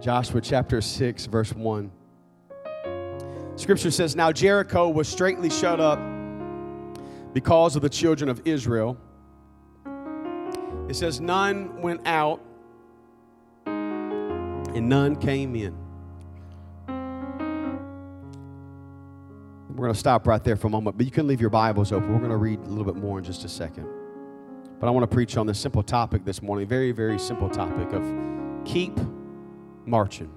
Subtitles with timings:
[0.00, 1.90] Joshua chapter 6, verse 1.
[3.56, 6.00] Scripture says, Now Jericho was straightly shut up
[7.32, 8.96] because of the children of Israel.
[10.88, 12.40] It says, None went out
[13.66, 15.76] and none came in.
[19.68, 21.92] We're going to stop right there for a moment, but you can leave your Bibles
[21.92, 22.12] open.
[22.12, 23.86] We're going to read a little bit more in just a second.
[24.78, 27.92] But I want to preach on this simple topic this morning, very, very simple topic
[27.92, 28.04] of
[28.64, 28.98] keep
[29.86, 30.30] marching.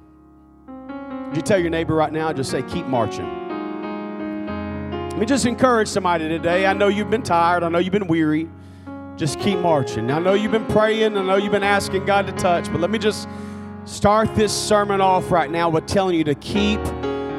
[0.68, 3.26] Would you tell your neighbor right now, just say, keep marching.
[5.10, 6.66] Let me just encourage somebody today.
[6.66, 8.50] I know you've been tired, I know you've been weary.
[9.16, 10.12] Just keep marching.
[10.12, 12.90] I know you've been praying, I know you've been asking God to touch, but let
[12.90, 13.30] me just
[13.86, 16.82] start this sermon off right now with telling you to keep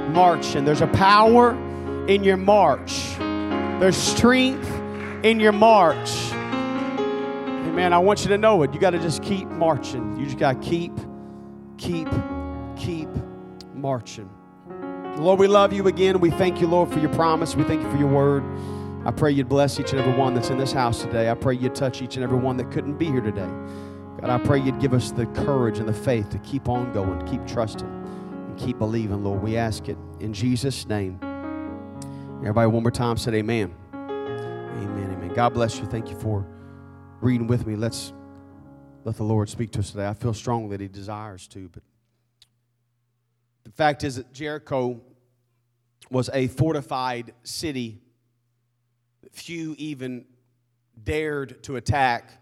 [0.08, 0.64] marching.
[0.64, 1.50] There's a power
[2.06, 4.70] in your march, there's strength
[5.22, 6.30] in your march.
[7.74, 8.72] man, I want you to know it.
[8.72, 10.16] You got to just keep marching.
[10.16, 10.92] You just got to keep,
[11.78, 12.08] keep,
[12.76, 13.08] keep
[13.74, 14.30] marching.
[15.16, 16.20] Lord, we love you again.
[16.20, 17.56] We thank you, Lord, for your promise.
[17.56, 18.42] We thank you for your word.
[19.06, 21.30] I pray you'd bless each and every one that's in this house today.
[21.30, 23.48] I pray you'd touch each and every one that couldn't be here today.
[24.20, 27.24] God, I pray you'd give us the courage and the faith to keep on going,
[27.26, 29.42] keep trusting, and keep believing, Lord.
[29.42, 31.18] We ask it in Jesus' name.
[32.40, 33.74] Everybody, one more time, said amen.
[33.92, 35.32] Amen, amen.
[35.34, 35.86] God bless you.
[35.86, 36.46] Thank you for
[37.20, 37.76] reading with me.
[37.76, 38.12] Let's
[39.06, 40.08] let the Lord speak to us today.
[40.08, 41.84] I feel strongly that He desires to, but
[43.62, 45.00] the fact is that Jericho
[46.10, 48.00] was a fortified city
[49.22, 50.24] that few even
[51.00, 52.32] dared to attack.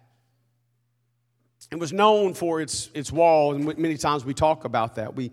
[1.71, 5.15] It was known for its, its walls, and many times we talk about that.
[5.15, 5.33] We,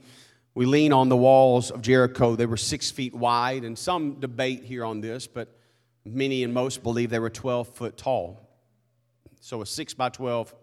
[0.54, 2.36] we lean on the walls of Jericho.
[2.36, 5.48] They were six feet wide, and some debate here on this, but
[6.04, 8.50] many and most believe they were 12 foot tall.
[9.40, 10.54] So a six by 12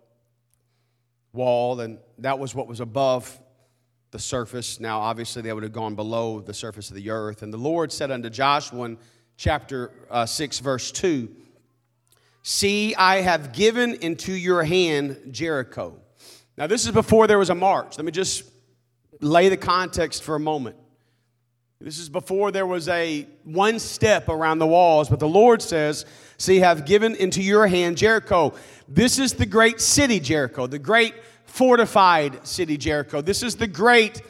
[1.33, 3.39] wall, and that was what was above
[4.11, 4.81] the surface.
[4.81, 7.43] Now, obviously, they would have gone below the surface of the earth.
[7.43, 8.99] And the Lord said unto Joshua in
[9.37, 11.29] chapter uh, 6, verse 2
[12.43, 16.01] See, I have given into your hand Jericho.
[16.57, 17.99] Now, this is before there was a march.
[17.99, 18.45] Let me just
[19.21, 20.77] lay the context for a moment.
[21.81, 26.07] This is before there was a one step around the walls, but the Lord says,
[26.39, 28.55] See, have given into your hand Jericho.
[28.87, 33.21] This is the great city, Jericho, the great fortified city, Jericho.
[33.21, 34.23] This is the great,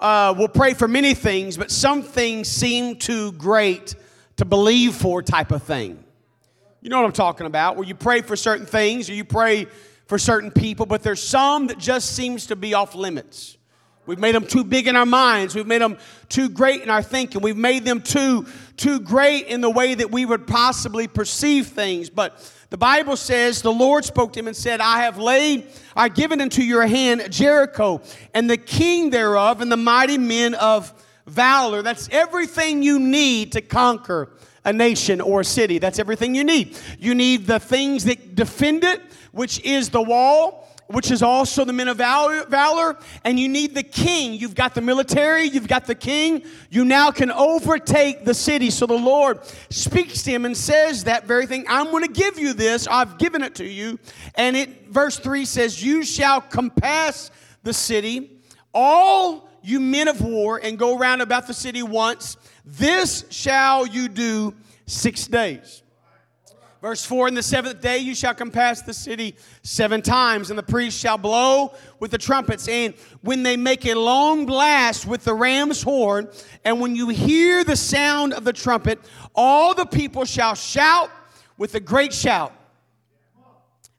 [0.00, 3.94] uh, we'll pray for many things, but some things seem too great
[4.36, 6.02] to believe for type of thing.
[6.80, 9.66] You know what I'm talking about, where you pray for certain things or you pray
[10.06, 13.55] for certain people, but there's some that just seems to be off limits.
[14.06, 15.54] We've made them too big in our minds.
[15.54, 17.42] We've made them too great in our thinking.
[17.42, 18.46] We've made them too,
[18.76, 22.08] too great in the way that we would possibly perceive things.
[22.08, 26.08] But the Bible says the Lord spoke to him and said, I have laid, I
[26.08, 28.00] given into your hand Jericho
[28.32, 30.92] and the king thereof and the mighty men of
[31.26, 31.82] valor.
[31.82, 34.30] That's everything you need to conquer
[34.64, 35.78] a nation or a city.
[35.78, 36.76] That's everything you need.
[36.98, 39.00] You need the things that defend it,
[39.30, 43.82] which is the wall which is also the men of valor, and you need the
[43.82, 44.34] king.
[44.34, 46.42] You've got the military, you've got the king.
[46.70, 48.70] You now can overtake the city.
[48.70, 51.64] So the Lord speaks to him and says that very thing.
[51.68, 52.86] I'm going to give you this.
[52.86, 53.98] I've given it to you.
[54.34, 57.30] And it verse 3 says, You shall compass
[57.62, 58.40] the city,
[58.72, 62.36] all you men of war, and go round about the city once.
[62.64, 64.54] This shall you do
[64.86, 65.82] six days.
[66.86, 70.62] Verse 4 In the seventh day you shall compass the city seven times, and the
[70.62, 72.68] priest shall blow with the trumpets.
[72.68, 76.28] And when they make a long blast with the ram's horn,
[76.64, 79.00] and when you hear the sound of the trumpet,
[79.34, 81.10] all the people shall shout
[81.58, 82.52] with a great shout.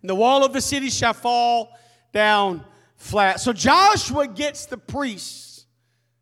[0.02, 1.78] And the wall of the city shall fall
[2.14, 2.64] down
[2.96, 3.42] flat.
[3.42, 5.66] So Joshua gets the priests,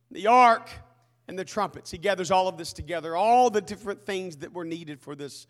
[0.09, 0.67] the ark,
[1.27, 1.91] and the trumpets.
[1.91, 5.45] He gathers all of this together, all the different things that were needed for this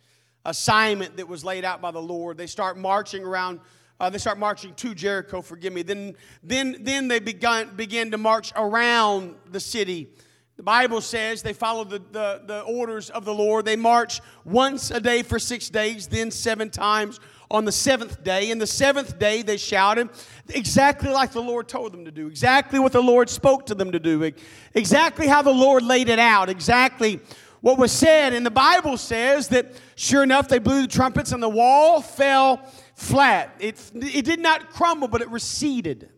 [0.45, 2.37] assignment that was laid out by the Lord.
[2.37, 3.59] They start marching around.
[3.99, 5.41] Uh, they start marching to Jericho.
[5.41, 5.81] Forgive me.
[5.81, 10.09] Then, then, then they began begin to march around the city.
[10.57, 13.65] The Bible says they follow the, the, the orders of the Lord.
[13.65, 17.19] They march once a day for six days, then seven times
[17.51, 18.51] on the seventh day.
[18.51, 20.09] And the seventh day they shouted
[20.49, 23.91] exactly like the Lord told them to do, exactly what the Lord spoke to them
[23.91, 24.31] to do,
[24.73, 27.19] exactly how the Lord laid it out, exactly
[27.65, 28.33] what was said.
[28.33, 29.65] And the Bible says that
[29.95, 32.57] sure enough, they blew the trumpets and the wall fell
[32.93, 33.55] flat.
[33.57, 36.11] It, it did not crumble, but it receded.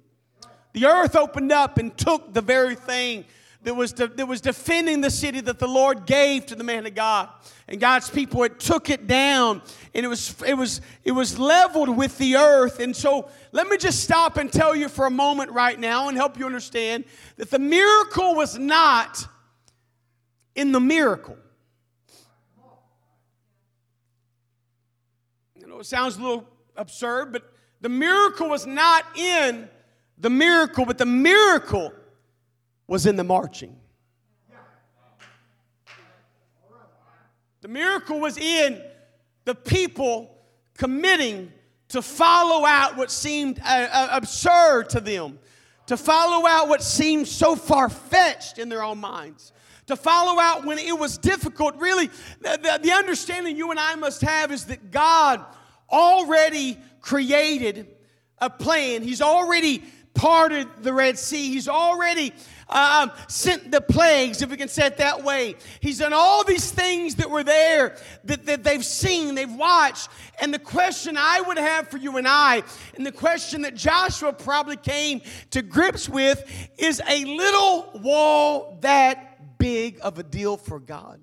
[0.73, 3.23] The earth opened up and took the very thing
[3.63, 6.85] that was, de- that was defending the city that the Lord gave to the man
[6.85, 7.29] of God.
[7.69, 9.61] And God's people, it took it down
[9.94, 12.81] and it was, it was, it was leveled with the earth.
[12.81, 16.17] And so let me just stop and tell you for a moment right now and
[16.17, 17.05] help you understand
[17.38, 19.25] that the miracle was not
[20.57, 21.38] in the miracle.
[25.63, 29.69] I know it sounds a little absurd, but the miracle was not in
[30.18, 31.94] the miracle, but the miracle
[32.88, 33.75] was in the marching.
[37.62, 38.81] The miracle was in
[39.45, 40.38] the people
[40.75, 41.51] committing
[41.89, 45.39] to follow out what seemed uh, uh, absurd to them,
[45.88, 49.51] to follow out what seemed so far fetched in their own minds,
[49.87, 51.75] to follow out when it was difficult.
[51.77, 52.07] Really,
[52.41, 55.43] the, the, the understanding you and I must have is that God
[55.89, 57.87] already created
[58.39, 62.33] a plan, He's already parted the Red Sea, He's already
[62.69, 65.55] um, sent the plagues, if we can say it that way.
[65.79, 67.95] He's done all these things that were there
[68.25, 70.09] that, that they've seen, they've watched.
[70.41, 72.63] And the question I would have for you and I,
[72.95, 76.43] and the question that Joshua probably came to grips with,
[76.77, 79.26] is a little wall that
[79.57, 81.21] big of a deal for God?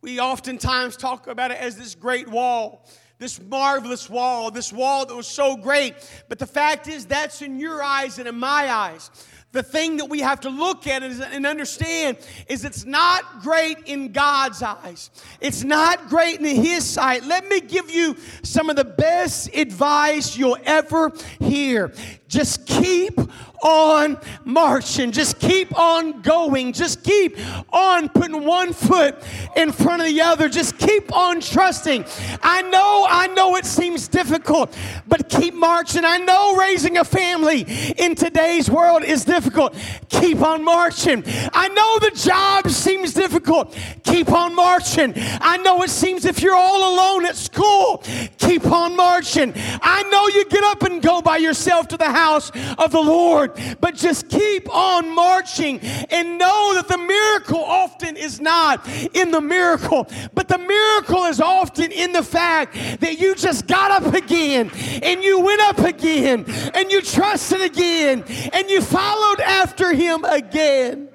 [0.00, 2.86] We oftentimes talk about it as this great wall
[3.18, 5.94] this marvelous wall, this wall that was so great.
[6.28, 9.12] But the fact is, that's in your eyes and in my eyes
[9.52, 12.16] the thing that we have to look at and understand
[12.48, 15.10] is it's not great in God's eyes.
[15.40, 17.24] It's not great in His sight.
[17.24, 21.92] Let me give you some of the best advice you'll ever hear.
[22.28, 23.20] Just keep
[23.62, 25.12] on marching.
[25.12, 26.72] Just keep on going.
[26.72, 27.38] Just keep
[27.72, 29.16] on putting one foot
[29.56, 30.48] in front of the other.
[30.48, 32.04] Just keep on trusting.
[32.42, 34.76] I know, I know it seems difficult,
[35.06, 36.04] but keep marching.
[36.04, 37.62] I know raising a family
[37.96, 39.74] in today's world is difficult.
[40.08, 41.22] Keep on marching.
[41.52, 43.76] I know the job seems difficult.
[44.04, 45.12] Keep on marching.
[45.16, 48.02] I know it seems if you're all alone at school,
[48.38, 49.52] keep on marching.
[49.56, 53.00] I know you get up and go by yourself to the house house of the
[53.00, 53.51] Lord.
[53.80, 59.40] But just keep on marching and know that the miracle often is not in the
[59.40, 64.70] miracle, but the miracle is often in the fact that you just got up again
[65.02, 66.44] and you went up again
[66.74, 71.08] and you trusted again and you followed after him again.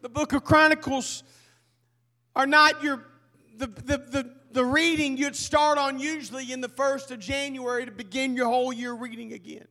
[0.00, 1.22] The book of Chronicles
[2.34, 3.04] are not your
[3.56, 7.92] the, the, the, the reading you'd start on usually in the first of January to
[7.92, 9.66] begin your whole year reading again.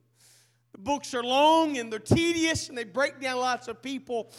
[0.72, 4.30] The books are long and they're tedious and they break down lots of people,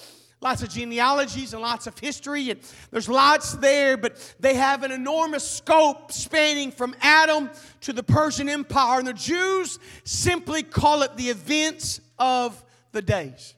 [0.41, 2.59] lots of genealogies and lots of history, and
[2.91, 7.50] there's lots there, but they have an enormous scope spanning from Adam
[7.81, 13.56] to the Persian Empire, and the Jews simply call it the events of the days.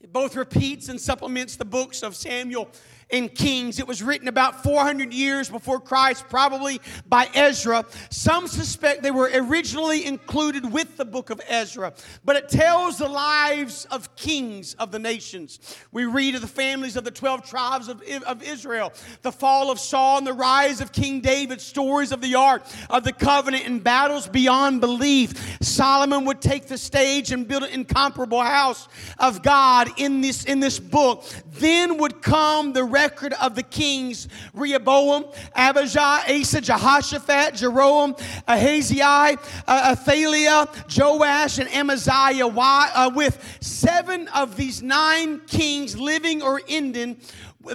[0.00, 2.68] It both repeats and supplements the books of Samuel
[3.10, 3.78] in Kings.
[3.78, 7.84] It was written about 400 years before Christ, probably by Ezra.
[8.10, 11.92] Some suspect they were originally included with the book of Ezra,
[12.24, 15.60] but it tells the lives of kings of the nations.
[15.92, 18.92] We read of the families of the 12 tribes of, of Israel,
[19.22, 23.04] the fall of Saul and the rise of King David, stories of the ark of
[23.04, 25.58] the covenant and battles beyond belief.
[25.62, 28.88] Solomon would take the stage and build an incomparable house
[29.18, 31.24] of God in this, in this book.
[31.52, 38.16] Then would come the record of the kings Rehoboam, Abijah, Asa, Jehoshaphat, Jeroboam,
[38.48, 39.38] Ahaziah,
[39.68, 47.18] uh, Athaliah, Joash, and Amaziah, uh, with seven of these nine kings living or ending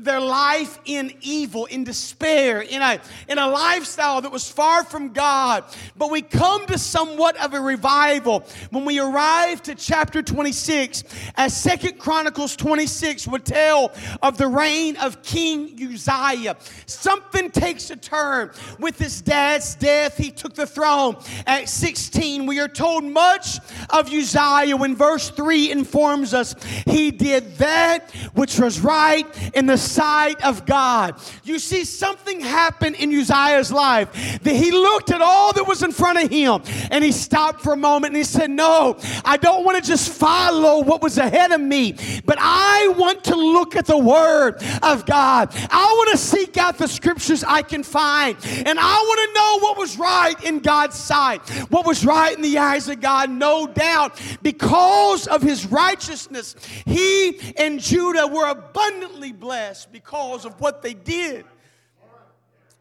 [0.02, 5.14] their life in evil, in despair, in a, in a lifestyle that was far from
[5.14, 5.64] God.
[5.98, 11.04] But we come to somewhat of a revival when we arrive to chapter 26,
[11.36, 16.58] as Second Chronicles 26 would tell of the reign of King Uzziah.
[16.86, 18.52] Something takes a turn.
[18.80, 21.18] With his dad's death, he took the throne.
[21.46, 23.58] At 16, we are told much
[23.90, 26.56] of Uzziah when verse 3 informs us
[26.86, 31.16] he did that which was right in the sight of God.
[31.44, 35.92] You see, something happened in Uzziah's life that he looked at all that was in
[35.92, 36.62] front of him
[36.92, 40.10] and he stopped for a moment and he said, No, I don't want to just
[40.10, 41.96] follow what was ahead of me,
[42.26, 45.50] but I want to look at the Word of God.
[45.54, 49.68] I want to seek out the scriptures I can find and I want to know
[49.68, 53.30] what was right in God's sight, what was right in the eyes of God.
[53.30, 60.82] No doubt, because of his righteousness, he and Judah were abundantly blessed because of what
[60.82, 61.46] they did.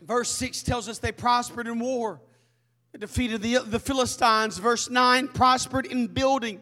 [0.03, 2.21] Verse 6 tells us they prospered in war.
[2.93, 4.59] They defeated the, the Philistines.
[4.59, 6.61] Verse 9 prospered in building.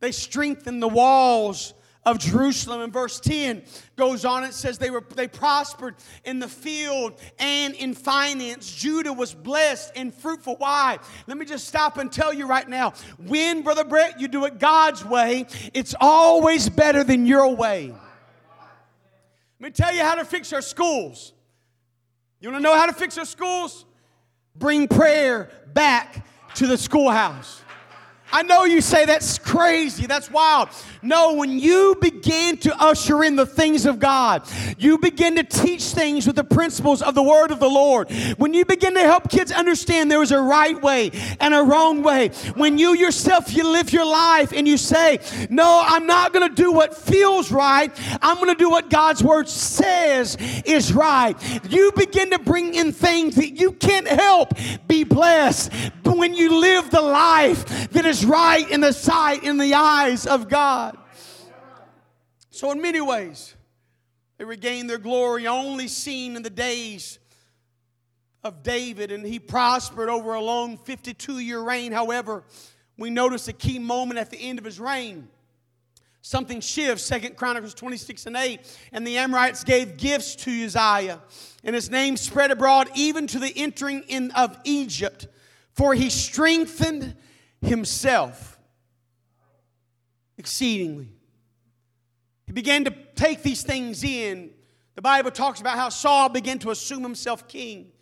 [0.00, 1.74] They strengthened the walls
[2.06, 2.82] of Jerusalem.
[2.82, 3.62] And verse 10
[3.96, 8.72] goes on, it says they were they prospered in the field and in finance.
[8.74, 10.56] Judah was blessed and fruitful.
[10.56, 10.98] Why?
[11.26, 12.92] Let me just stop and tell you right now.
[13.18, 17.94] When, Brother Brett, you do it God's way, it's always better than your way.
[19.60, 21.32] Let me tell you how to fix our schools.
[22.40, 23.84] You want to know how to fix our schools?
[24.54, 27.63] Bring prayer back to the schoolhouse.
[28.34, 30.70] I know you say that's crazy, that's wild.
[31.02, 34.42] No, when you begin to usher in the things of God,
[34.76, 38.10] you begin to teach things with the principles of the word of the Lord.
[38.36, 42.02] When you begin to help kids understand there is a right way and a wrong
[42.02, 46.48] way, when you yourself you live your life and you say, "No, I'm not going
[46.48, 47.92] to do what feels right.
[48.20, 51.36] I'm going to do what God's word says is right."
[51.70, 54.54] You begin to bring in things that you can't help
[54.88, 55.70] be blessed.
[56.02, 60.26] But when you live the life that is right in the sight, in the eyes
[60.26, 60.96] of God.
[62.50, 63.54] So, in many ways,
[64.38, 67.18] they regained their glory only seen in the days
[68.42, 71.92] of David, and he prospered over a long 52 year reign.
[71.92, 72.44] However,
[72.96, 75.28] we notice a key moment at the end of his reign.
[76.20, 78.78] Something shifts, Second Chronicles 26 and 8.
[78.92, 81.20] And the Amorites gave gifts to Uzziah,
[81.62, 85.26] and his name spread abroad even to the entering in of Egypt,
[85.72, 87.14] for he strengthened
[87.62, 88.58] himself
[90.38, 91.08] exceedingly.
[92.46, 94.50] He began to take these things in.
[94.94, 97.92] The Bible talks about how Saul began to assume himself king.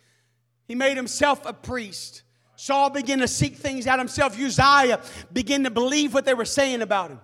[0.67, 2.23] He made himself a priest.
[2.55, 4.39] Saul began to seek things out himself.
[4.39, 7.19] Uzziah began to believe what they were saying about him.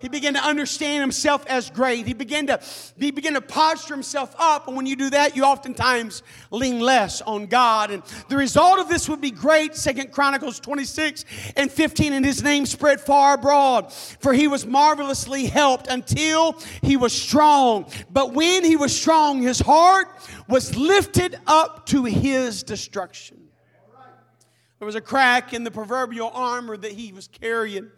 [0.00, 2.06] He began to understand himself as great.
[2.06, 2.60] He began to
[2.98, 4.68] he began to posture himself up.
[4.68, 7.90] And when you do that, you oftentimes lean less on God.
[7.90, 9.74] And the result of this would be great.
[9.74, 11.24] Second Chronicles 26
[11.56, 12.12] and 15.
[12.12, 13.92] And his name spread far abroad.
[13.92, 16.52] For he was marvelously helped until
[16.82, 17.90] he was strong.
[18.10, 20.08] But when he was strong, his heart
[20.48, 23.48] was lifted up to his destruction.
[24.78, 27.90] There was a crack in the proverbial armor that he was carrying.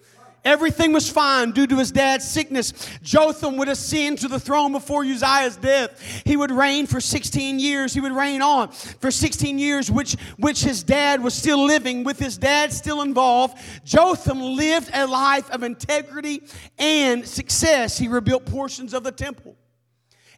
[0.44, 2.72] Everything was fine due to his dad's sickness.
[3.02, 6.22] Jotham would ascend to the throne before Uzziah's death.
[6.24, 7.92] He would reign for 16 years.
[7.92, 12.04] He would reign on for 16 years, which, which his dad was still living.
[12.04, 16.42] With his dad still involved, Jotham lived a life of integrity
[16.78, 17.98] and success.
[17.98, 19.56] He rebuilt portions of the temple.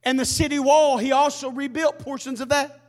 [0.02, 2.80] And the city wall, he also rebuilt portions of that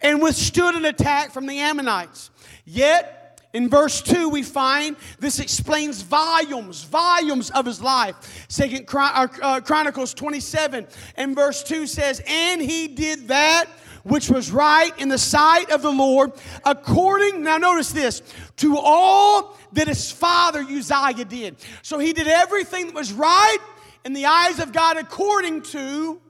[0.00, 2.30] and withstood an attack from the Ammonites.
[2.64, 3.21] Yet,
[3.52, 8.46] in verse 2, we find this explains volumes, volumes of his life.
[8.48, 13.66] Second uh, uh, Chronicles 27 and verse 2 says, And he did that
[14.04, 16.32] which was right in the sight of the Lord,
[16.64, 18.22] according, now notice this,
[18.56, 21.56] to all that his father Uzziah did.
[21.82, 23.58] So he did everything that was right
[24.04, 26.20] in the eyes of God according to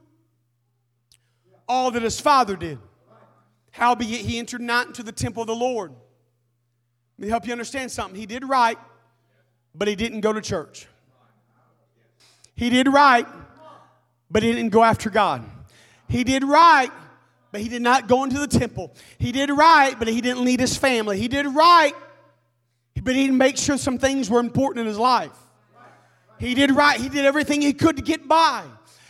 [1.67, 2.77] all that his father did.
[3.71, 5.93] Howbeit he entered not into the temple of the Lord
[7.17, 8.19] let me help you understand something.
[8.19, 8.77] He did right,
[9.75, 10.87] but he didn't go to church.
[12.55, 13.27] He did right,
[14.29, 15.43] but he didn't go after God.
[16.07, 16.91] He did right,
[17.51, 18.93] but he did not go into the temple.
[19.17, 21.19] He did right, but he didn't lead his family.
[21.19, 21.93] He did right,
[23.01, 25.37] but he didn't make sure some things were important in his life.
[26.39, 26.99] He did right.
[26.99, 28.63] He did everything he could to get by.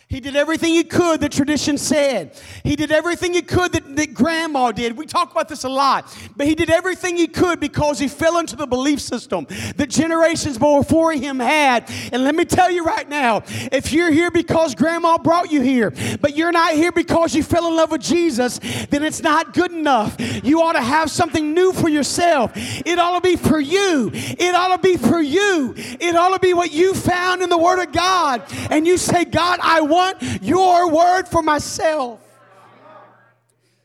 [0.08, 2.38] He did everything he could that tradition said.
[2.62, 4.96] He did everything he could that, that grandma did.
[4.96, 6.14] We talk about this a lot.
[6.36, 9.46] But he did everything he could because he fell into the belief system
[9.76, 11.90] that generations before him had.
[12.12, 13.42] And let me tell you right now
[13.72, 17.66] if you're here because grandma brought you here, but you're not here because you fell
[17.66, 20.16] in love with Jesus, then it's not good enough.
[20.44, 22.52] You ought to have something new for yourself.
[22.54, 24.10] It ought to be for you.
[24.12, 25.74] It ought to be for you.
[25.76, 28.42] It ought to be what you found in the Word of God.
[28.70, 32.20] And you say, God, I want want your word for myself.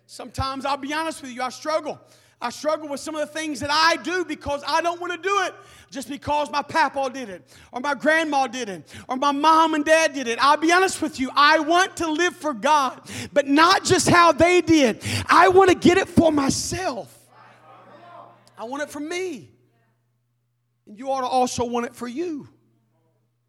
[0.05, 1.99] Sometimes I'll be honest with you, I struggle.
[2.41, 5.19] I struggle with some of the things that I do because I don't want to
[5.19, 5.53] do it
[5.91, 9.83] just because my papa did it or my grandma did it or my mom and
[9.83, 10.39] dad did it.
[10.41, 13.01] I'll be honest with you, I want to live for God,
[13.33, 15.03] but not just how they did.
[15.27, 17.13] I want to get it for myself.
[18.57, 19.49] I want it for me.
[20.87, 22.47] And you ought to also want it for you.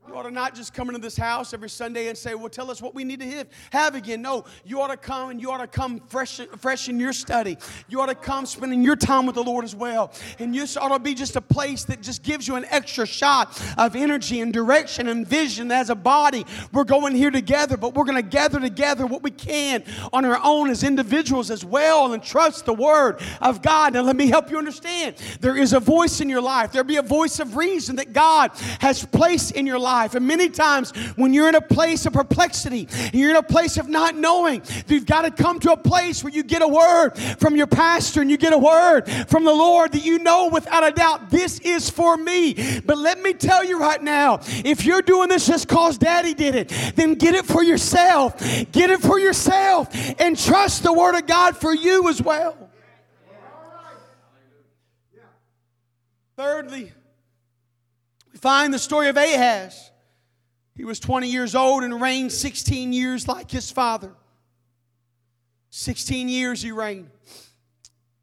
[0.08, 2.70] You ought to not just come into this house every Sunday and say, Well, tell
[2.70, 4.22] us what we need to have, have again.
[4.22, 7.58] No, you ought to come and you ought to come fresh, fresh in your study.
[7.86, 10.12] You ought to come spending your time with the Lord as well.
[10.38, 13.62] And you ought to be just a place that just gives you an extra shot
[13.76, 16.46] of energy and direction and vision as a body.
[16.72, 20.40] We're going here together, but we're going to gather together what we can on our
[20.42, 23.92] own as individuals as well and trust the Word of God.
[23.92, 25.16] Now, let me help you understand.
[25.40, 28.50] There is a voice in your life, there'll be a voice of reason that God
[28.80, 30.14] has placed in your life life.
[30.14, 33.88] And many times when you're in a place of perplexity, you're in a place of
[33.88, 37.56] not knowing, you've got to come to a place where you get a word from
[37.56, 40.92] your pastor and you get a word from the Lord that you know without a
[40.92, 42.54] doubt, this is for me.
[42.84, 46.54] But let me tell you right now, if you're doing this just because daddy did
[46.54, 48.38] it, then get it for yourself.
[48.70, 49.88] Get it for yourself
[50.20, 52.56] and trust the word of God for you as well.
[56.36, 56.92] Thirdly,
[58.40, 59.90] find the story of Ahaz.
[60.76, 64.12] He was 20 years old and reigned 16 years like his father.
[65.70, 67.10] 16 years he reigned.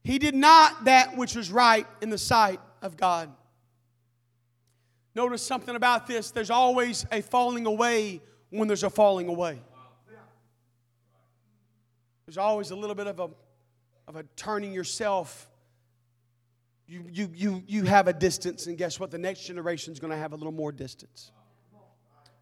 [0.03, 3.31] He did not that which was right in the sight of God.
[5.15, 9.59] Notice something about this there's always a falling away when there's a falling away.
[12.25, 13.29] There's always a little bit of a,
[14.07, 15.49] of a turning yourself.
[16.87, 19.11] You, you, you, you have a distance, and guess what?
[19.11, 21.31] The next generation is going to have a little more distance.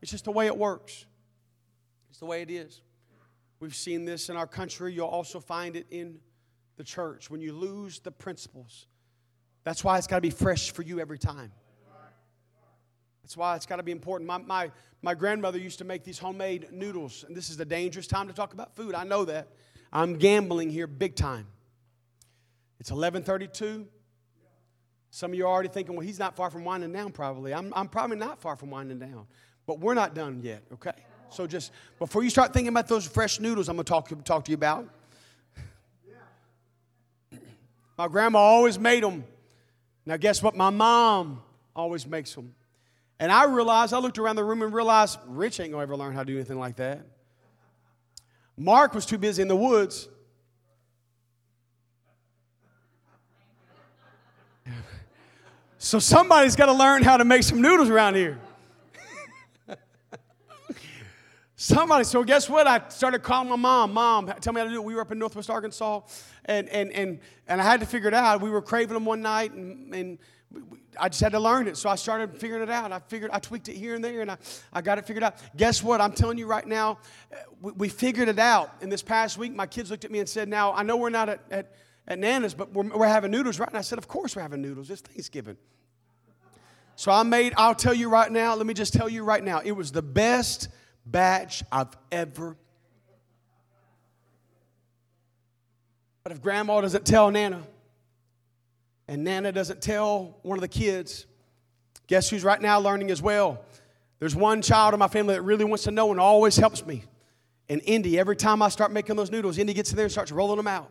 [0.02, 1.06] It's just the way it works,
[2.10, 2.82] it's the way it is.
[3.60, 4.94] We've seen this in our country.
[4.94, 6.20] You'll also find it in
[6.75, 7.32] the church.
[7.32, 8.86] When you lose the principles,
[9.64, 11.52] that's why it's got to be fresh for you every time.
[13.24, 14.28] That's why it's got to be important.
[14.28, 14.72] My, my,
[15.02, 18.34] my grandmother used to make these homemade noodles, and this is a dangerous time to
[18.34, 18.94] talk about food.
[18.94, 19.48] I know that.
[19.92, 21.48] I'm gambling here big time.
[22.80, 23.88] It's 1132.
[25.16, 27.54] Some of you are already thinking, well, he's not far from winding down, probably.
[27.54, 29.26] I'm, I'm probably not far from winding down.
[29.66, 30.92] But we're not done yet, okay?
[31.30, 34.52] So just before you start thinking about those fresh noodles I'm to talk, talk to
[34.52, 34.90] you about.
[37.98, 39.24] My grandma always made them.
[40.06, 40.54] Now, guess what?
[40.54, 41.42] My mom
[41.74, 42.54] always makes them.
[43.18, 46.14] And I realized, I looked around the room and realized Rich ain't to ever learn
[46.14, 47.06] how to do anything like that.
[48.58, 50.10] Mark was too busy in the woods.
[55.86, 58.39] So somebody's got to learn how to make some noodles around here.
[61.56, 62.65] Somebody, so guess what?
[62.65, 63.94] I started calling my mom.
[63.94, 64.84] Mom, tell me how to do it.
[64.84, 66.01] We were up in Northwest Arkansas,
[66.46, 68.42] and, and, and, and I had to figure it out.
[68.42, 70.18] We were craving them one night, and, and
[71.00, 71.77] I just had to learn it.
[71.77, 72.92] So I started figuring it out.
[72.92, 74.38] I figured, I tweaked it here and there, and I,
[74.74, 75.36] I got it figured out.
[75.56, 76.01] Guess what?
[76.01, 76.98] I'm telling you right now,
[77.62, 78.74] we, we figured it out.
[78.81, 81.12] In this past week, my kids looked at me and said, Now, I know we're
[81.12, 81.75] not at, at,
[82.07, 83.70] at Nana's, but we're, we're having noodles, right?
[83.70, 84.89] And I said, Of course we're having noodles.
[84.89, 85.57] It's Thanksgiving.
[86.96, 89.61] So I made, I'll tell you right now, let me just tell you right now,
[89.63, 90.70] it was the best
[91.05, 92.55] batch I've ever.
[96.24, 97.61] But if grandma doesn't tell Nana,
[99.07, 101.25] and Nana doesn't tell one of the kids,
[102.07, 103.63] guess who's right now learning as well?
[104.20, 107.03] There's one child in my family that really wants to know and always helps me.
[107.68, 110.31] And Indy, every time I start making those noodles, Indy gets in there and starts
[110.31, 110.89] rolling them out.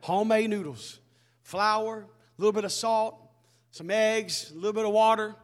[0.00, 1.00] Homemade noodles,
[1.42, 3.16] flour, a little bit of salt,
[3.70, 5.34] some eggs, a little bit of water,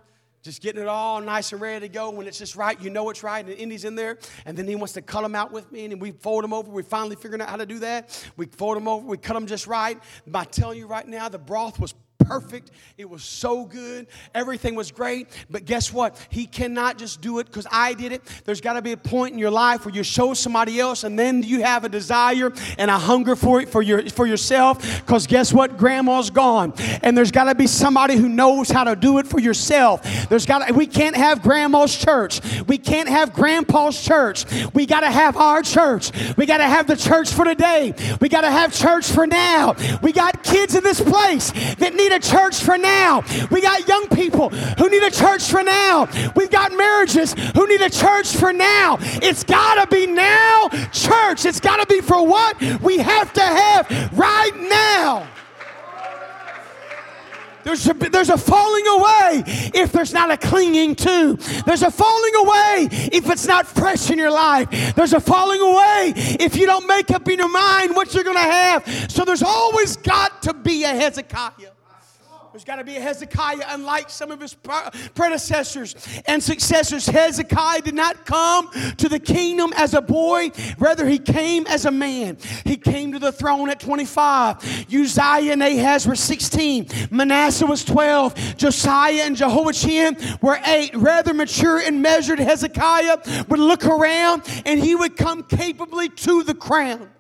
[0.43, 2.11] just getting it all nice and ready to go.
[2.11, 4.19] When it's just right, you know it's right, and Indy's in there.
[4.45, 6.71] And then he wants to cut them out with me, and we fold them over.
[6.71, 8.31] We're finally figured out how to do that.
[8.37, 9.99] We fold them over, we cut them just right.
[10.27, 11.95] By telling you right now, the broth was
[12.27, 12.71] perfect.
[12.99, 14.07] It was so good.
[14.35, 15.29] Everything was great.
[15.51, 16.17] But guess what?
[16.31, 18.23] He cannot just do it because I did it.
[18.45, 21.19] There's got to be a point in your life where you show somebody else, and
[21.19, 25.01] then you have a desire and a hunger for it for your for yourself.
[25.01, 25.77] Because guess what?
[25.77, 29.41] Grandma's gone, and there's got to be somebody who knows how to do it for
[29.41, 30.29] yourself.
[30.29, 30.73] There's got.
[30.73, 32.41] We can't have grandma's church.
[32.67, 34.45] We can't have grandpa's church.
[34.73, 36.11] We got to have our church.
[36.37, 37.95] We got to have the church for today.
[38.21, 39.75] We got to have church for now.
[40.03, 43.23] We got kids in this place that need a church for now.
[43.51, 46.09] We got young people who need a church for now.
[46.37, 48.99] We've got marriages who need a church for now.
[49.01, 51.45] It's got to be now, church.
[51.45, 55.29] It's got to be for what we have to have right now.
[57.65, 59.43] There's a, there's a falling away
[59.75, 61.39] if there's not a clinging to.
[61.65, 64.95] There's a falling away if it's not fresh in your life.
[64.95, 68.37] There's a falling away if you don't make up in your mind what you're going
[68.37, 69.11] to have.
[69.11, 71.74] So there's always got to be a Hezekiah.
[72.55, 77.05] There's got to be a Hezekiah, unlike some of his predecessors and successors.
[77.05, 81.91] Hezekiah did not come to the kingdom as a boy, rather, he came as a
[81.91, 82.37] man.
[82.65, 84.87] He came to the throne at 25.
[84.87, 86.87] Uzziah and Ahaz were 16.
[87.11, 88.57] Manasseh was 12.
[88.57, 90.95] Josiah and Jehoiachin were 8.
[90.95, 96.55] Rather mature and measured, Hezekiah would look around and he would come capably to the
[96.55, 97.11] crown.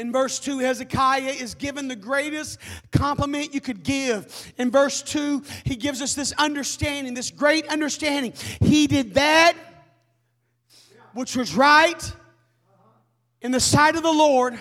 [0.00, 2.58] In verse 2, Hezekiah is given the greatest
[2.90, 4.52] compliment you could give.
[4.56, 8.32] In verse 2, he gives us this understanding, this great understanding.
[8.60, 9.54] He did that
[11.12, 12.12] which was right
[13.42, 14.58] in the sight of the Lord,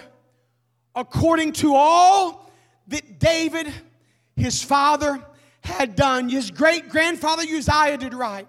[0.93, 2.51] according to all
[2.89, 3.71] that David,
[4.35, 5.23] his father,
[5.61, 6.27] had done.
[6.27, 8.47] His great grandfather Uzziah did right,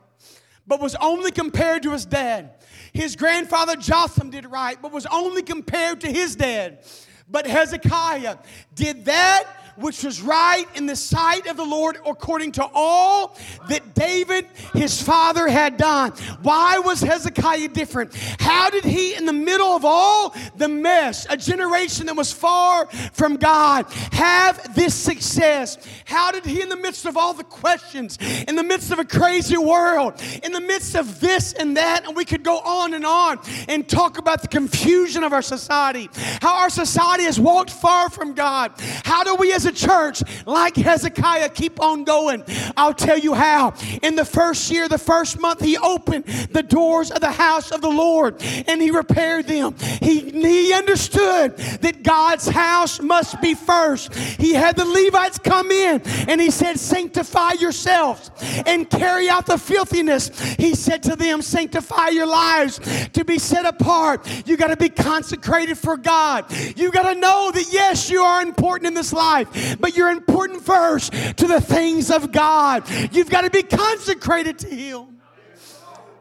[0.67, 2.55] but was only compared to his dad.
[2.93, 6.85] His grandfather Jotham did right, but was only compared to his dad.
[7.29, 8.39] But Hezekiah
[8.75, 9.47] did that
[9.77, 13.37] which was right in the sight of the Lord according to all
[13.69, 16.13] that David, his father, had done.
[16.43, 18.15] Why was Hezekiah different?
[18.39, 22.87] How did he, in the middle of all the mess, a generation that was far
[23.13, 25.79] from God, have this success?
[26.05, 29.05] How did he, in the midst of all the questions, in the midst of a
[29.05, 33.05] crazy world, in the midst of this and that, and we could go on and
[33.05, 36.09] on and talk about the confusion of our society,
[36.41, 38.73] how our society has walked far from God.
[39.05, 42.43] How do we as a church, like Hezekiah, keep on going.
[42.77, 43.75] I'll tell you how.
[44.03, 47.83] In the first year, the first month, he opened the doors of the house of
[47.83, 49.75] the Lord and he repaired them.
[50.01, 54.15] He, he understood that God's house must be first.
[54.15, 58.31] He had the Levites come in and he said, Sanctify yourselves
[58.67, 60.31] and carry out the filthiness.
[60.55, 62.81] He said to them, Sanctify your lives
[63.13, 64.27] to be set apart.
[64.47, 66.47] You got to be consecrated for God.
[66.77, 70.63] You got to know that, yes, you are important in this life, but you're important
[70.63, 72.85] first to the things of God.
[73.13, 75.21] You've got to be consecrated to Him.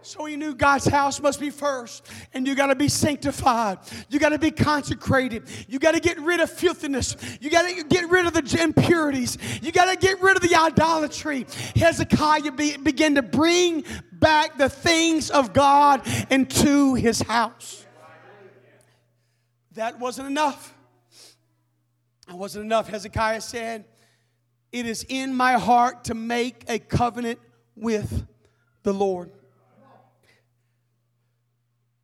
[0.10, 3.78] So he knew God's house must be first, and you got to be sanctified.
[4.10, 5.44] You got to be consecrated.
[5.68, 7.16] You got to get rid of filthiness.
[7.40, 9.38] You got to get rid of the impurities.
[9.62, 11.46] You got to get rid of the idolatry.
[11.76, 17.86] Hezekiah be, began to bring back the things of God into his house.
[19.74, 20.74] That wasn't enough.
[22.30, 22.88] It wasn't enough.
[22.88, 23.86] Hezekiah said,
[24.72, 27.40] It is in my heart to make a covenant
[27.76, 28.28] with
[28.84, 29.32] the Lord.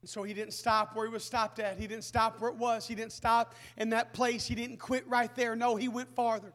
[0.01, 1.79] And so he didn't stop where he was stopped at.
[1.79, 2.87] He didn't stop where it was.
[2.87, 4.45] He didn't stop in that place.
[4.45, 5.55] He didn't quit right there.
[5.55, 6.53] No, he went farther.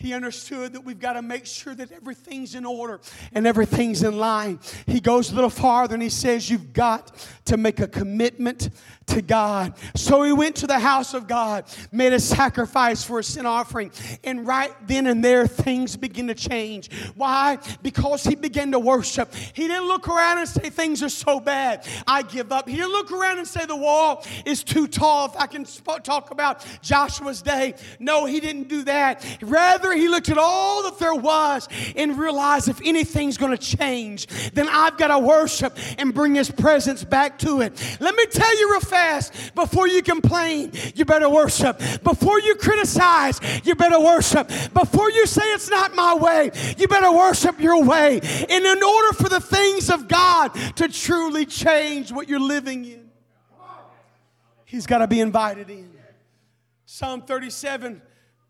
[0.00, 3.00] He understood that we've got to make sure that everything's in order
[3.32, 4.58] and everything's in line.
[4.86, 7.12] He goes a little farther and he says, You've got
[7.44, 8.70] to make a commitment
[9.08, 9.74] to God.
[9.94, 13.92] So he went to the house of God, made a sacrifice for a sin offering,
[14.24, 16.90] and right then and there, things begin to change.
[17.14, 17.58] Why?
[17.82, 19.34] Because he began to worship.
[19.34, 22.68] He didn't look around and say, Things are so bad, I give up.
[22.68, 25.26] He didn't look around and say, The wall is too tall.
[25.26, 25.66] If I can
[26.02, 29.24] talk about Joshua's day, no, he didn't do that.
[29.42, 34.26] Rather, he looked at all that there was and realized if anything's going to change,
[34.52, 37.98] then I've got to worship and bring his presence back to it.
[38.00, 41.78] Let me tell you real fast before you complain, you better worship.
[42.02, 44.48] Before you criticize, you better worship.
[44.72, 48.20] Before you say it's not my way, you better worship your way.
[48.20, 53.10] And in order for the things of God to truly change what you're living in,
[54.64, 55.90] He's got to be invited in.
[56.86, 58.00] Psalm 37,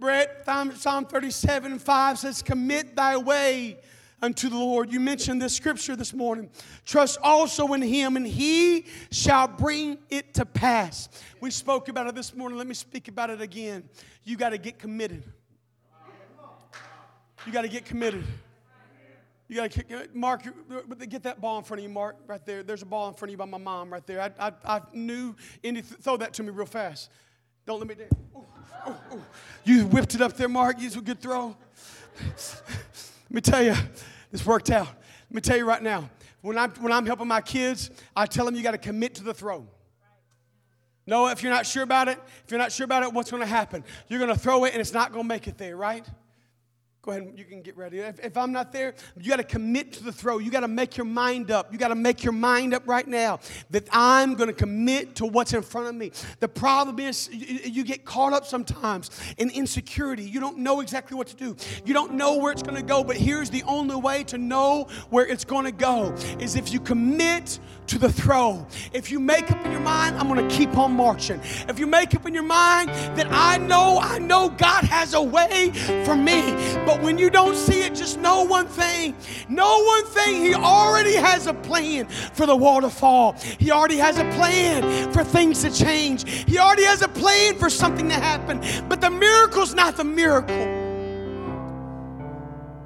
[0.01, 3.79] Brett, Psalm 37 5 says, Commit thy way
[4.23, 4.91] unto the Lord.
[4.91, 6.51] You mentioned this scripture this morning.
[6.87, 11.09] Trust also in him, and he shall bring it to pass.
[11.41, 12.57] We spoke about it this morning.
[12.57, 13.89] Let me speak about it again.
[14.25, 15.23] You got to get committed.
[17.47, 18.25] You got to get committed.
[19.49, 20.45] You got to, Mark,
[21.09, 22.63] get that ball in front of you, Mark, right there.
[22.63, 24.21] There's a ball in front of you by my mom right there.
[24.23, 25.35] I, I, I knew,
[26.01, 27.11] throw that to me real fast.
[27.71, 28.09] Don't let me down.
[28.35, 29.23] Ooh, ooh, ooh.
[29.63, 30.81] You whipped it up there, Mark.
[30.81, 31.57] You a good throw.
[32.19, 33.77] Let me tell you,
[34.33, 34.89] this worked out.
[34.89, 38.45] Let me tell you right now, when I'm, when I'm helping my kids, I tell
[38.45, 39.69] them you got to commit to the throw.
[41.07, 43.41] No, if you're not sure about it, if you're not sure about it, what's going
[43.41, 43.85] to happen?
[44.09, 46.05] You're going to throw it and it's not going to make it there, right?
[47.03, 47.99] Go ahead, you can get ready.
[48.01, 50.37] If, if I'm not there, you got to commit to the throw.
[50.37, 51.73] You got to make your mind up.
[51.73, 55.25] You got to make your mind up right now that I'm going to commit to
[55.25, 56.13] what's in front of me.
[56.41, 60.25] The problem is, you, you get caught up sometimes in insecurity.
[60.25, 63.03] You don't know exactly what to do, you don't know where it's going to go.
[63.03, 66.81] But here's the only way to know where it's going to go is if you
[66.81, 67.61] commit
[67.91, 68.65] to the throw.
[68.93, 71.41] If you make up in your mind, I'm going to keep on marching.
[71.69, 75.23] If you make up in your mind that I know, I know God has a
[75.23, 75.73] way
[76.05, 76.53] for me
[76.87, 79.17] But when you don't see it, just know one thing.
[79.49, 80.37] Know one thing.
[80.37, 83.33] He already has a plan for the wall to fall.
[83.59, 86.31] He already has a plan for things to change.
[86.31, 88.61] He already has a plan for something to happen.
[88.89, 90.57] But the miracle's not the miracle.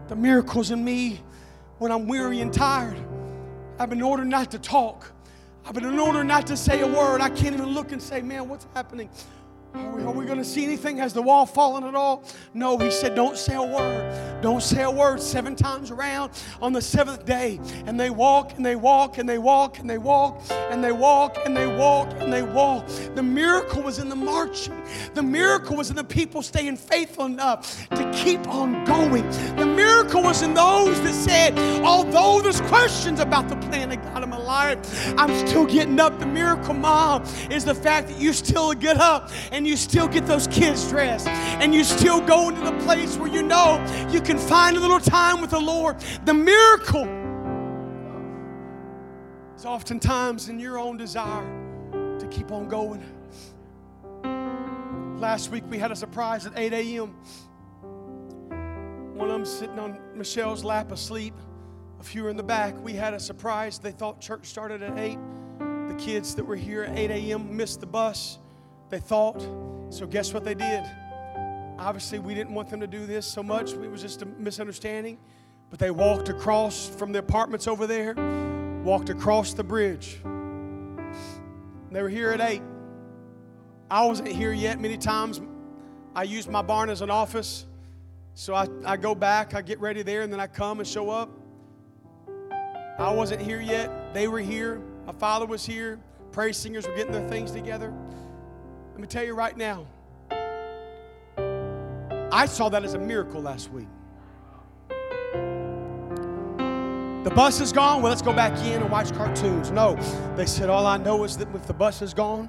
[0.09, 1.21] The miracle's in me
[1.79, 2.97] when I'm weary and tired.
[3.79, 5.11] I've been ordered not to talk.
[5.67, 7.21] I've been in order not to say a word.
[7.21, 9.09] I can't even look and say, man, what's happening?
[9.75, 10.99] Are we, we going to see anything?
[10.99, 12.23] Has the wall fallen at all?
[12.53, 14.41] No, he said, Don't say a word.
[14.41, 17.59] Don't say a word seven times around on the seventh day.
[17.87, 21.39] And they walk and they walk and they walk and they walk and they walk
[21.45, 22.87] and they walk and they walk.
[23.15, 24.81] The miracle was in the marching,
[25.15, 29.29] the miracle was in the people staying faithful enough to keep on going.
[29.57, 34.23] The miracle was in those that said, Although there's questions about the plan of God
[34.23, 36.19] in my life, I'm still getting up.
[36.21, 40.07] The miracle, mom, is the fact that you still get up and and you still
[40.07, 44.21] get those kids dressed and you still go into the place where you know you
[44.21, 45.99] can find a little time with the Lord.
[46.27, 47.09] The miracle
[49.57, 51.47] is oftentimes in your own desire
[51.93, 53.03] to keep on going.
[55.19, 57.15] Last week we had a surprise at 8 a.m.
[59.15, 61.33] One of them sitting on Michelle's lap asleep.
[62.01, 62.79] A few in the back.
[62.85, 63.79] We had a surprise.
[63.79, 65.19] They thought church started at 8.
[65.89, 67.57] The kids that were here at 8 a.m.
[67.57, 68.41] missed the bus
[68.95, 69.41] they thought.
[69.91, 70.85] So, guess what they did?
[71.79, 75.19] Obviously, we didn't want them to do this so much, it was just a misunderstanding.
[75.69, 78.15] But they walked across from the apartments over there,
[78.85, 80.21] walked across the bridge.
[81.91, 82.63] They were here at 8.
[83.91, 84.81] I wasn't here yet.
[84.81, 85.41] Many times
[86.15, 87.67] I used my barn as an office.
[88.35, 91.11] So I, I go back, I get ready there, and then I come and show
[91.11, 91.31] up.
[92.99, 94.15] I wasn't here yet.
[94.15, 94.81] They were here.
[95.07, 95.99] My father was here.
[96.31, 97.93] Praise singers were getting their things together.
[98.95, 99.87] Let me tell you right now,
[102.31, 103.89] I saw that as a miracle last week.
[107.25, 108.03] The bus is gone.
[108.03, 109.73] Well, let's go back in and watch cartoons.
[109.73, 109.97] No,
[110.37, 112.49] they said, All I know is that if the bus is gone,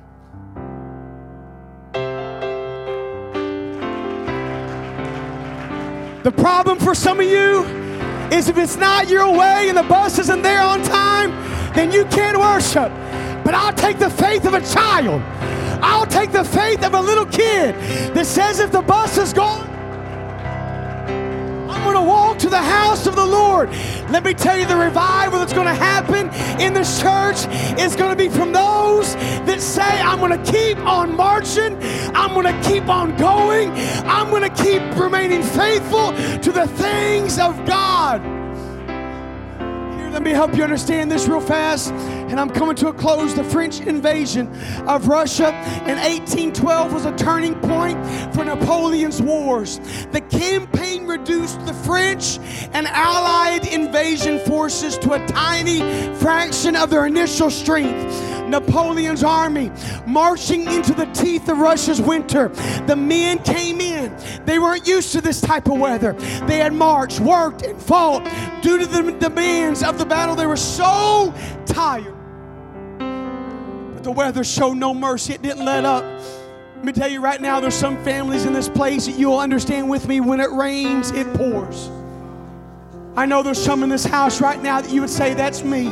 [6.23, 7.63] the problem for some of you
[8.31, 11.31] is if it's not your way and the bus isn't there on time,
[11.73, 12.91] then you can't worship.
[13.43, 15.23] But I'll take the faith of a child.
[15.86, 17.76] I'll take the faith of a little kid
[18.15, 19.69] that says if the bus is gone,
[21.69, 23.69] I'm going to walk to the house of the Lord.
[24.10, 27.45] Let me tell you, the revival that's going to happen in this church
[27.80, 29.13] is going to be from those
[29.45, 31.78] that say, I'm going to keep on marching,
[32.15, 33.69] I'm going to keep on going,
[34.08, 38.21] I'm going to keep remaining faithful to the things of God.
[40.00, 41.93] Here, let me help you understand this real fast
[42.36, 43.34] and I'm coming to a close.
[43.34, 44.54] The French invasion
[44.89, 45.48] of Russia
[45.88, 47.98] in 1812 was a turning point
[48.36, 49.80] for Napoleon's wars.
[50.12, 52.39] The campaign reduced the French
[52.74, 55.80] and Allied invasion forces to a tiny
[56.15, 58.13] fraction of their initial strength.
[58.50, 59.71] Napoleon's army
[60.06, 62.50] marching into the teeth of Russia's winter.
[62.86, 64.13] The men came in.
[64.43, 66.12] They weren't used to this type of weather.
[66.48, 68.26] They had marched, worked, and fought.
[68.62, 71.34] Due to the demands of the battle, they were so
[71.65, 72.13] tired
[74.06, 76.04] the weather showed no mercy, it didn't let up.
[76.76, 79.89] Let me tell you right now, there's some families in this place that you'll understand
[79.89, 81.89] with me when it rains, it pours.
[83.18, 85.88] I know there's some in this house right now that you would say, That's me.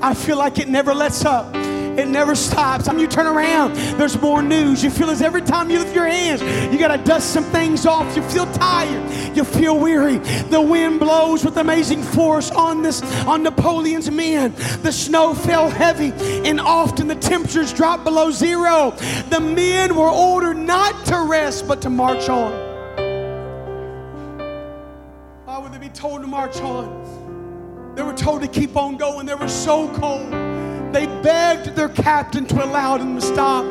[0.00, 1.52] I feel like it never lets up.
[1.98, 2.84] It never stops.
[2.84, 4.84] Time you turn around, there's more news.
[4.84, 7.86] You feel as every time you lift your hands, you got to dust some things
[7.86, 8.14] off.
[8.16, 9.36] You feel tired.
[9.36, 10.18] You feel weary.
[10.50, 14.52] The wind blows with amazing force on this on Napoleon's men.
[14.82, 16.12] The snow fell heavy,
[16.48, 18.92] and often the temperatures dropped below zero.
[19.30, 22.52] The men were ordered not to rest, but to march on.
[25.44, 27.94] Why would they be told to march on?
[27.94, 29.26] They were told to keep on going.
[29.26, 30.45] They were so cold.
[30.96, 33.66] They begged their captain to allow them to stop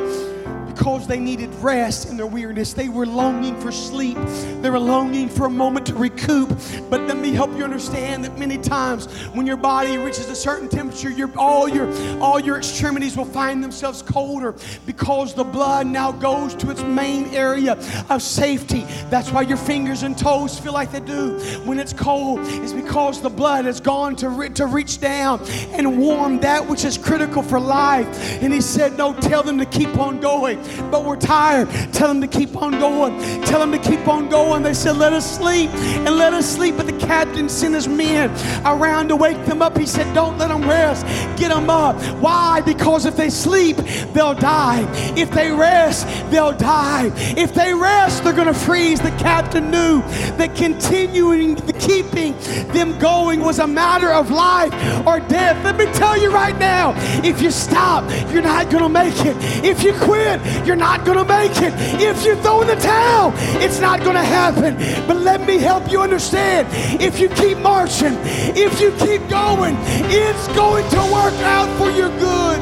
[0.76, 2.74] because they needed rest in their weariness.
[2.74, 4.18] They were longing for sleep.
[4.60, 6.50] They were longing for a moment to recoup.
[6.90, 10.68] But let me help you understand that many times when your body reaches a certain
[10.68, 16.12] temperature, your, all, your, all your extremities will find themselves colder because the blood now
[16.12, 17.72] goes to its main area
[18.10, 18.84] of safety.
[19.08, 22.40] That's why your fingers and toes feel like they do when it's cold.
[22.42, 25.40] It's because the blood has gone to, re- to reach down
[25.72, 28.06] and warm that which is critical for life.
[28.42, 30.65] And he said, No, tell them to keep on going.
[30.90, 31.68] But we're tired.
[31.92, 33.18] Tell them to keep on going.
[33.42, 34.62] Tell them to keep on going.
[34.62, 36.76] They said, Let us sleep and let us sleep.
[36.76, 38.30] But the captain sent his men
[38.66, 39.76] around to wake them up.
[39.76, 41.06] He said, Don't let them rest.
[41.36, 42.00] Get them up.
[42.20, 42.60] Why?
[42.60, 43.76] Because if they sleep,
[44.12, 44.86] they'll die.
[45.16, 47.10] If they rest, they'll die.
[47.36, 49.00] If they rest, they're going to freeze.
[49.00, 50.00] The captain knew
[50.36, 52.36] that continuing, keeping
[52.72, 54.72] them going was a matter of life
[55.06, 55.62] or death.
[55.64, 59.36] Let me tell you right now if you stop, you're not going to make it.
[59.64, 61.72] If you quit, you're not going to make it.
[62.00, 64.76] If you throw in the towel, it's not going to happen.
[65.06, 66.68] But let me help you understand
[67.00, 68.14] if you keep marching,
[68.56, 69.76] if you keep going,
[70.08, 72.58] it's going to work out for your good.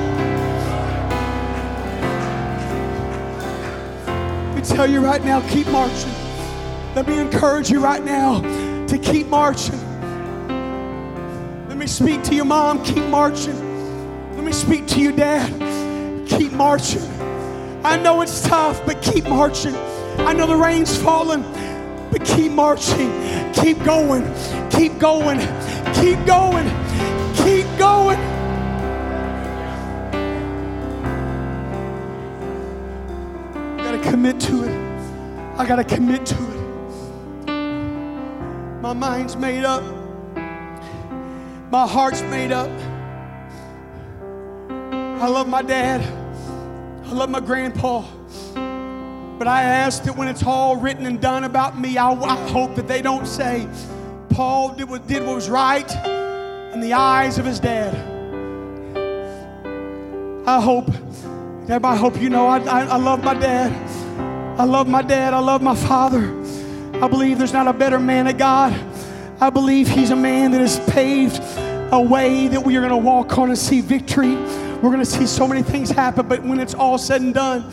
[4.49, 6.13] Let me tell you right now, keep marching.
[6.95, 8.41] Let me encourage you right now
[8.87, 9.79] to keep marching.
[11.69, 13.57] Let me speak to your mom, keep marching.
[14.37, 15.51] Let me speak to you, dad,
[16.29, 17.03] keep marching.
[17.85, 19.77] I know it's tough, but keep marching.
[20.21, 21.43] I know the rain's falling,
[22.11, 23.13] but keep marching.
[23.53, 24.25] Keep going,
[24.71, 25.39] keep going,
[25.93, 26.67] keep going,
[27.37, 28.19] keep going.
[33.79, 34.73] I gotta commit to it.
[35.59, 37.51] I gotta commit to it.
[38.81, 39.85] My mind's made up.
[41.71, 42.71] My heart's made up.
[45.21, 46.24] I love my dad.
[47.15, 48.03] I love my grandpa.
[49.39, 52.75] But I ask that when it's all written and done about me, I, I hope
[52.75, 53.69] that they don't say,
[54.31, 55.89] Paul did what, did what was right
[56.75, 57.95] in the eyes of his dad.
[60.45, 60.89] I hope,
[61.69, 63.71] everybody, I hope you know I, I, I love my dad.
[64.59, 65.35] I love my dad.
[65.35, 66.25] I love my father.
[67.01, 68.73] I believe there's not a better man of God.
[69.41, 71.41] I believe he's a man that has paved
[71.93, 74.37] a way that we are going to walk on and see victory.
[74.85, 77.65] We're going to see so many things happen, but when it's all said and done,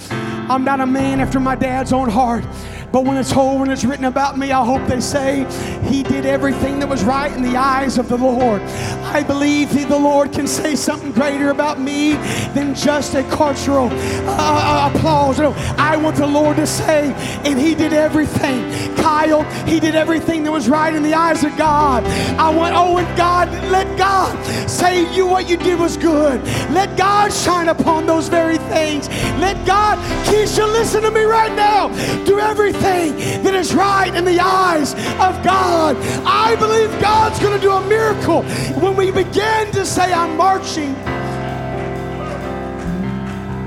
[0.50, 2.46] I'm not a man after my dad's own heart.
[2.92, 5.46] But when it's whole, when it's written about me, I hope they say
[5.90, 8.62] he did everything that was right in the eyes of the Lord.
[8.62, 12.14] I believe the Lord can say something greater about me
[12.54, 15.40] than just a cultural uh, applause.
[15.40, 17.14] No, I want the Lord to say,
[17.46, 18.70] and he did everything.
[18.98, 22.04] Kyle, he did everything that was right in the eyes of God.
[22.38, 24.38] I want, oh, and God, let God
[24.70, 26.44] say you what you did was good.
[26.72, 29.08] Let God shine upon those very things.
[29.40, 31.88] Let God, Keisha, listen to me right now.
[32.26, 35.98] Do everything that is right in the eyes of God.
[36.26, 38.44] I believe God's going to do a miracle
[38.82, 40.94] when we begin to say, I'm marching.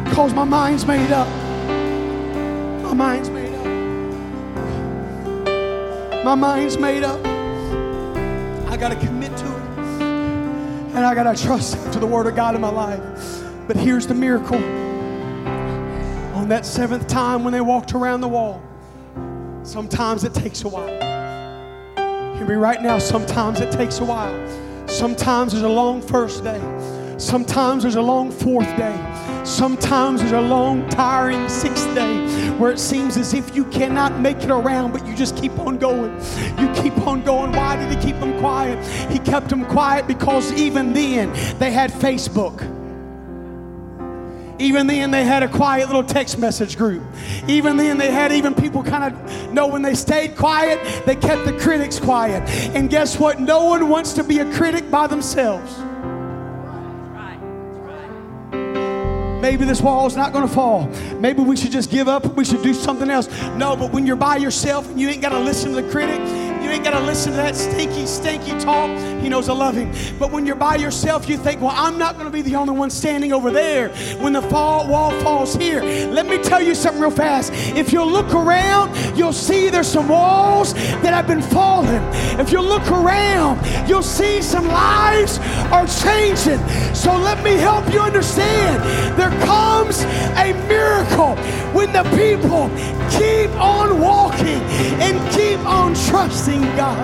[0.05, 1.29] Because my mind's made up.
[2.83, 3.65] My mind's made up.
[6.25, 7.19] My mind's made up.
[8.71, 9.63] I got to commit to it.
[10.95, 13.01] And I got to trust to the Word of God in my life.
[13.67, 14.63] But here's the miracle.
[16.35, 18.63] On that seventh time when they walked around the wall,
[19.75, 20.87] sometimes it takes a while.
[22.37, 22.97] Hear me right now.
[23.01, 24.33] Sometimes it takes a while.
[24.87, 26.61] Sometimes there's a long first day.
[27.19, 28.97] Sometimes there's a long fourth day.
[29.43, 32.15] Sometimes there's a long, tiring sixth day
[32.57, 35.77] where it seems as if you cannot make it around, but you just keep on
[35.79, 36.13] going.
[36.57, 37.51] You keep on going.
[37.51, 38.79] Why did he keep them quiet?
[39.11, 42.63] He kept them quiet because even then they had Facebook.
[44.59, 47.03] Even then, they had a quiet little text message group.
[47.49, 51.45] Even then, they had even people kind of know when they stayed quiet, they kept
[51.45, 52.49] the critics quiet.
[52.75, 53.41] And guess what?
[53.41, 55.77] No one wants to be a critic by themselves.
[59.45, 60.87] Maybe this wall is not going to fall.
[61.19, 62.25] Maybe we should just give up.
[62.35, 63.29] We should do something else.
[63.57, 66.19] No, but when you're by yourself and you ain't got to listen to the critic,
[66.65, 68.89] you ain't got to listen to that stinky, stinky talk.
[69.21, 69.93] He knows I love him.
[70.19, 72.73] But when you're by yourself, you think, well, I'm not going to be the only
[72.73, 75.83] one standing over there when the fall, wall falls here.
[75.83, 77.53] Let me tell you something real fast.
[77.77, 82.03] If you look around, you'll see there's some walls that have been falling.
[82.41, 85.39] If you look around, you'll see some lives
[85.71, 86.59] are changing.
[86.95, 88.83] So let me help you understand.
[89.19, 90.03] There comes
[90.37, 91.37] a miracle
[91.75, 92.71] when the people
[93.11, 94.63] keep on walking
[95.03, 96.99] and keep on trusting God.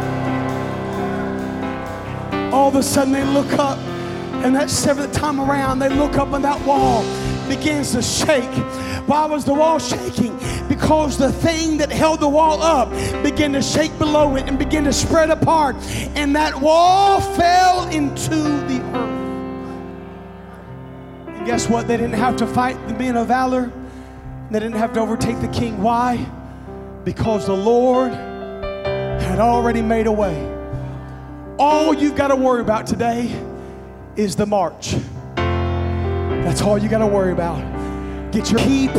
[2.52, 3.78] All of a sudden they look up,
[4.44, 7.04] and that seventh time around, they look up and that wall
[7.48, 8.50] begins to shake.
[9.06, 10.38] Why was the wall shaking?
[10.68, 12.90] Because the thing that held the wall up
[13.22, 15.76] began to shake below it and began to spread apart,
[16.14, 19.10] and that wall fell into the earth.
[21.26, 21.88] And guess what?
[21.88, 23.72] They didn't have to fight the men of valor.
[24.50, 25.82] They didn't have to overtake the king.
[25.82, 26.24] Why?
[27.04, 28.12] Because the Lord
[29.22, 30.46] had already made a way.
[31.58, 33.30] All you've got to worry about today
[34.16, 34.96] is the march.
[35.36, 37.60] That's all you got to worry about.
[38.32, 38.94] Get your keep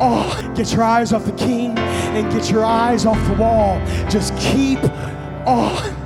[0.00, 0.54] on.
[0.54, 3.78] Get your eyes off the king and get your eyes off the wall.
[4.10, 4.82] Just keep
[5.46, 6.01] on.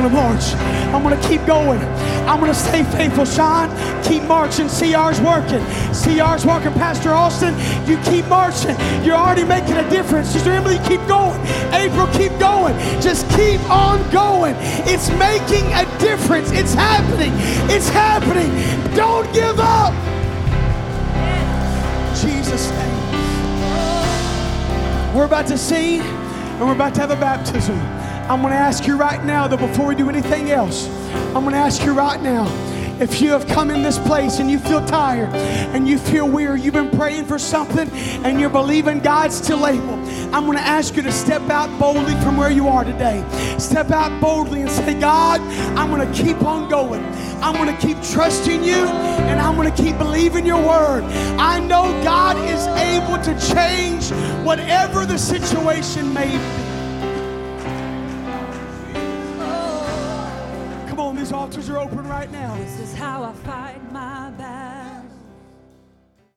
[0.00, 0.54] Gonna march.
[0.94, 1.78] I'm gonna keep going.
[2.26, 3.68] I'm gonna stay faithful, Sean.
[4.02, 4.66] Keep marching.
[4.66, 5.62] CR's working.
[5.92, 7.54] CR's working, Pastor Austin.
[7.86, 8.74] You keep marching.
[9.04, 10.30] You're already making a difference.
[10.30, 11.38] Sister Emily, keep going.
[11.74, 12.74] April, keep going.
[13.02, 14.54] Just keep on going.
[14.88, 16.50] It's making a difference.
[16.50, 17.32] It's happening.
[17.68, 18.48] It's happening.
[18.96, 19.92] Don't give up.
[22.16, 22.96] Jesus' name.
[25.14, 27.99] We're about to sing and we're about to have a baptism.
[28.30, 30.88] I'm going to ask you right now, though, before we do anything else,
[31.34, 32.46] I'm going to ask you right now
[33.02, 35.34] if you have come in this place and you feel tired
[35.74, 37.90] and you feel weary, you've been praying for something
[38.24, 39.94] and you're believing God's still able,
[40.32, 43.26] I'm going to ask you to step out boldly from where you are today.
[43.58, 45.40] Step out boldly and say, God,
[45.76, 47.04] I'm going to keep on going.
[47.42, 51.02] I'm going to keep trusting you and I'm going to keep believing your word.
[51.36, 54.12] I know God is able to change
[54.46, 56.59] whatever the situation may be.
[61.50, 62.54] Altars are open right now.
[62.58, 64.29] This is how I fight my